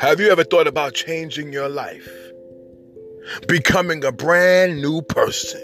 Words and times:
Have 0.00 0.20
you 0.20 0.30
ever 0.30 0.44
thought 0.44 0.68
about 0.68 0.94
changing 0.94 1.52
your 1.52 1.68
life? 1.68 2.08
Becoming 3.48 4.04
a 4.04 4.12
brand 4.12 4.80
new 4.80 5.02
person? 5.02 5.60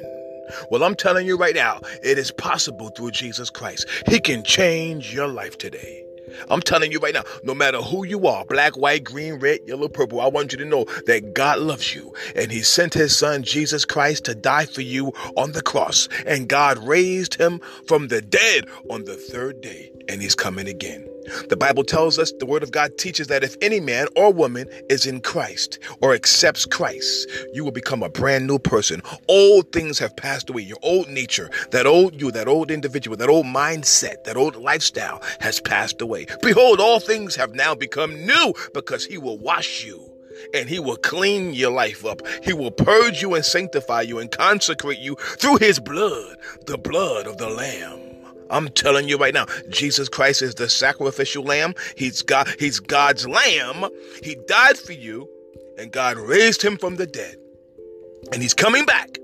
Well, 0.72 0.82
I'm 0.82 0.96
telling 0.96 1.24
you 1.24 1.36
right 1.36 1.54
now, 1.54 1.78
it 2.02 2.18
is 2.18 2.32
possible 2.32 2.88
through 2.90 3.12
Jesus 3.12 3.48
Christ. 3.48 3.86
He 4.08 4.18
can 4.18 4.42
change 4.42 5.14
your 5.14 5.28
life 5.28 5.56
today. 5.56 6.04
I'm 6.50 6.60
telling 6.62 6.90
you 6.90 6.98
right 6.98 7.14
now, 7.14 7.22
no 7.44 7.54
matter 7.54 7.80
who 7.80 8.04
you 8.04 8.26
are, 8.26 8.44
black, 8.44 8.76
white, 8.76 9.04
green, 9.04 9.34
red, 9.34 9.60
yellow, 9.66 9.86
purple, 9.86 10.20
I 10.20 10.26
want 10.26 10.50
you 10.50 10.58
to 10.58 10.64
know 10.64 10.84
that 11.06 11.32
God 11.32 11.60
loves 11.60 11.94
you 11.94 12.12
and 12.34 12.50
he 12.50 12.62
sent 12.62 12.92
his 12.92 13.16
son 13.16 13.44
Jesus 13.44 13.84
Christ 13.84 14.24
to 14.24 14.34
die 14.34 14.66
for 14.66 14.80
you 14.80 15.12
on 15.36 15.52
the 15.52 15.62
cross 15.62 16.08
and 16.26 16.48
God 16.48 16.78
raised 16.78 17.36
him 17.36 17.60
from 17.86 18.08
the 18.08 18.20
dead 18.20 18.66
on 18.90 19.04
the 19.04 19.14
third 19.14 19.60
day 19.60 19.92
and 20.08 20.20
he's 20.20 20.34
coming 20.34 20.66
again. 20.66 21.08
The 21.48 21.56
Bible 21.56 21.84
tells 21.84 22.18
us, 22.18 22.32
the 22.38 22.46
Word 22.46 22.62
of 22.62 22.70
God 22.70 22.96
teaches 22.98 23.28
that 23.28 23.44
if 23.44 23.56
any 23.60 23.80
man 23.80 24.06
or 24.16 24.32
woman 24.32 24.68
is 24.88 25.06
in 25.06 25.20
Christ 25.20 25.78
or 26.00 26.14
accepts 26.14 26.66
Christ, 26.66 27.28
you 27.52 27.64
will 27.64 27.72
become 27.72 28.02
a 28.02 28.08
brand 28.08 28.46
new 28.46 28.58
person. 28.58 29.02
Old 29.28 29.72
things 29.72 29.98
have 29.98 30.16
passed 30.16 30.50
away. 30.50 30.62
Your 30.62 30.78
old 30.82 31.08
nature, 31.08 31.50
that 31.70 31.86
old 31.86 32.20
you, 32.20 32.30
that 32.32 32.48
old 32.48 32.70
individual, 32.70 33.16
that 33.16 33.28
old 33.28 33.46
mindset, 33.46 34.24
that 34.24 34.36
old 34.36 34.56
lifestyle 34.56 35.22
has 35.40 35.60
passed 35.60 36.00
away. 36.00 36.26
Behold, 36.42 36.80
all 36.80 37.00
things 37.00 37.36
have 37.36 37.54
now 37.54 37.74
become 37.74 38.26
new 38.26 38.54
because 38.72 39.04
He 39.04 39.18
will 39.18 39.38
wash 39.38 39.84
you 39.84 40.10
and 40.52 40.68
he 40.68 40.78
will 40.78 40.96
clean 40.96 41.54
your 41.54 41.70
life 41.70 42.04
up. 42.04 42.20
He 42.42 42.52
will 42.52 42.70
purge 42.70 43.22
you 43.22 43.34
and 43.34 43.44
sanctify 43.44 44.02
you 44.02 44.18
and 44.18 44.30
consecrate 44.30 44.98
you 44.98 45.16
through 45.38 45.58
his 45.58 45.78
blood, 45.78 46.36
the 46.66 46.78
blood 46.78 47.26
of 47.26 47.38
the 47.38 47.48
Lamb. 47.48 48.03
I'm 48.50 48.68
telling 48.70 49.08
you 49.08 49.16
right 49.16 49.34
now, 49.34 49.46
Jesus 49.68 50.08
Christ 50.08 50.42
is 50.42 50.54
the 50.54 50.68
sacrificial 50.68 51.44
lamb. 51.44 51.74
He's 51.96 52.22
God, 52.22 52.48
he's 52.58 52.80
God's 52.80 53.26
lamb. 53.26 53.84
He 54.22 54.36
died 54.46 54.78
for 54.78 54.92
you, 54.92 55.28
and 55.78 55.90
God 55.90 56.16
raised 56.16 56.62
him 56.62 56.76
from 56.76 56.96
the 56.96 57.06
dead. 57.06 57.36
And 58.32 58.42
he's 58.42 58.54
coming 58.54 58.84
back. 58.86 59.18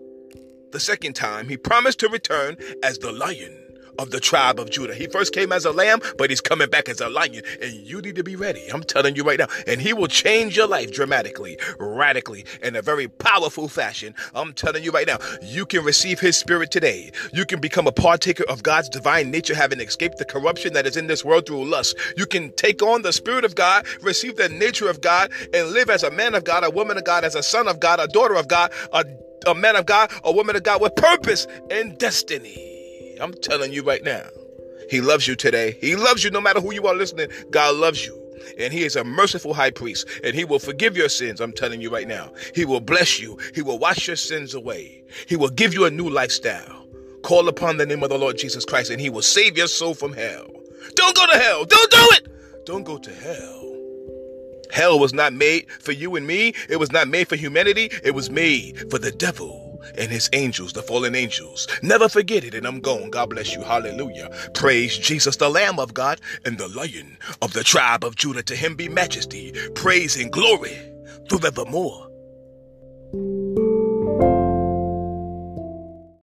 The 0.72 0.80
second 0.80 1.14
time, 1.14 1.48
he 1.48 1.56
promised 1.56 1.98
to 2.00 2.08
return 2.08 2.56
as 2.82 2.98
the 2.98 3.12
lion 3.12 3.69
of 3.98 4.10
the 4.10 4.20
tribe 4.20 4.58
of 4.60 4.70
Judah. 4.70 4.94
He 4.94 5.06
first 5.06 5.34
came 5.34 5.52
as 5.52 5.64
a 5.64 5.72
lamb, 5.72 6.00
but 6.18 6.30
he's 6.30 6.40
coming 6.40 6.70
back 6.70 6.88
as 6.88 7.00
a 7.00 7.08
lion. 7.08 7.42
And 7.62 7.72
you 7.72 8.00
need 8.00 8.16
to 8.16 8.24
be 8.24 8.36
ready. 8.36 8.68
I'm 8.72 8.82
telling 8.82 9.16
you 9.16 9.24
right 9.24 9.38
now. 9.38 9.48
And 9.66 9.80
he 9.80 9.92
will 9.92 10.06
change 10.06 10.56
your 10.56 10.66
life 10.66 10.92
dramatically, 10.92 11.58
radically, 11.78 12.44
in 12.62 12.76
a 12.76 12.82
very 12.82 13.08
powerful 13.08 13.68
fashion. 13.68 14.14
I'm 14.34 14.52
telling 14.52 14.84
you 14.84 14.90
right 14.90 15.06
now. 15.06 15.18
You 15.42 15.66
can 15.66 15.84
receive 15.84 16.20
his 16.20 16.36
spirit 16.36 16.70
today. 16.70 17.12
You 17.32 17.44
can 17.44 17.60
become 17.60 17.86
a 17.86 17.92
partaker 17.92 18.44
of 18.48 18.62
God's 18.62 18.88
divine 18.88 19.30
nature, 19.30 19.54
having 19.54 19.80
escaped 19.80 20.18
the 20.18 20.24
corruption 20.24 20.72
that 20.74 20.86
is 20.86 20.96
in 20.96 21.06
this 21.06 21.24
world 21.24 21.46
through 21.46 21.64
lust. 21.64 21.96
You 22.16 22.26
can 22.26 22.52
take 22.52 22.82
on 22.82 23.02
the 23.02 23.12
spirit 23.12 23.44
of 23.44 23.54
God, 23.54 23.86
receive 24.02 24.36
the 24.36 24.48
nature 24.48 24.88
of 24.88 25.00
God, 25.00 25.30
and 25.52 25.70
live 25.70 25.90
as 25.90 26.02
a 26.02 26.10
man 26.10 26.34
of 26.34 26.44
God, 26.44 26.64
a 26.64 26.70
woman 26.70 26.96
of 26.96 27.04
God, 27.04 27.24
as 27.24 27.34
a 27.34 27.42
son 27.42 27.68
of 27.68 27.80
God, 27.80 28.00
a 28.00 28.08
daughter 28.08 28.34
of 28.34 28.48
God, 28.48 28.72
a, 28.92 29.04
a 29.46 29.54
man 29.54 29.76
of 29.76 29.86
God, 29.86 30.10
a 30.24 30.32
woman 30.32 30.56
of 30.56 30.62
God 30.62 30.80
with 30.80 30.94
purpose 30.96 31.46
and 31.70 31.98
destiny. 31.98 32.69
I'm 33.20 33.34
telling 33.34 33.72
you 33.72 33.82
right 33.82 34.02
now. 34.02 34.24
He 34.90 35.00
loves 35.00 35.28
you 35.28 35.36
today. 35.36 35.76
He 35.80 35.94
loves 35.94 36.24
you 36.24 36.30
no 36.30 36.40
matter 36.40 36.60
who 36.60 36.74
you 36.74 36.86
are 36.86 36.94
listening. 36.94 37.28
God 37.50 37.76
loves 37.76 38.04
you. 38.04 38.16
And 38.58 38.72
he 38.72 38.82
is 38.82 38.96
a 38.96 39.04
merciful 39.04 39.54
high 39.54 39.70
priest, 39.70 40.08
and 40.24 40.34
he 40.34 40.44
will 40.44 40.58
forgive 40.58 40.96
your 40.96 41.08
sins. 41.08 41.40
I'm 41.40 41.52
telling 41.52 41.80
you 41.80 41.90
right 41.90 42.08
now. 42.08 42.32
He 42.54 42.64
will 42.64 42.80
bless 42.80 43.20
you. 43.20 43.38
He 43.54 43.62
will 43.62 43.78
wash 43.78 44.06
your 44.06 44.16
sins 44.16 44.54
away. 44.54 45.04
He 45.28 45.36
will 45.36 45.50
give 45.50 45.74
you 45.74 45.84
a 45.84 45.90
new 45.90 46.08
lifestyle. 46.08 46.86
Call 47.22 47.48
upon 47.48 47.76
the 47.76 47.86
name 47.86 48.02
of 48.02 48.08
the 48.08 48.18
Lord 48.18 48.38
Jesus 48.38 48.64
Christ, 48.64 48.90
and 48.90 49.00
he 49.00 49.10
will 49.10 49.22
save 49.22 49.56
your 49.56 49.68
soul 49.68 49.94
from 49.94 50.14
hell. 50.14 50.46
Don't 50.94 51.16
go 51.16 51.26
to 51.26 51.38
hell. 51.38 51.64
Don't 51.66 51.90
do 51.90 52.08
it. 52.12 52.64
Don't 52.64 52.84
go 52.84 52.98
to 52.98 53.14
hell. 53.14 53.76
Hell 54.72 54.98
was 54.98 55.12
not 55.12 55.32
made 55.34 55.70
for 55.70 55.92
you 55.92 56.16
and 56.16 56.26
me. 56.26 56.54
It 56.68 56.78
was 56.78 56.90
not 56.90 57.08
made 57.08 57.28
for 57.28 57.36
humanity. 57.36 57.90
It 58.02 58.14
was 58.14 58.30
made 58.30 58.90
for 58.90 58.98
the 58.98 59.12
devil 59.12 59.69
and 59.96 60.10
his 60.10 60.28
angels, 60.32 60.72
the 60.72 60.82
fallen 60.82 61.14
angels. 61.14 61.66
Never 61.82 62.08
forget 62.08 62.44
it, 62.44 62.54
and 62.54 62.66
I'm 62.66 62.80
gone. 62.80 63.10
God 63.10 63.30
bless 63.30 63.54
you. 63.54 63.62
Hallelujah. 63.62 64.30
Praise 64.54 64.96
Jesus, 64.98 65.36
the 65.36 65.48
Lamb 65.50 65.78
of 65.78 65.94
God, 65.94 66.20
and 66.44 66.58
the 66.58 66.68
Lion 66.68 67.18
of 67.42 67.52
the 67.52 67.64
tribe 67.64 68.04
of 68.04 68.16
Judah. 68.16 68.42
To 68.44 68.56
him 68.56 68.76
be 68.76 68.88
majesty, 68.88 69.52
praise, 69.74 70.16
and 70.20 70.32
glory 70.32 70.78
forevermore. 71.28 72.08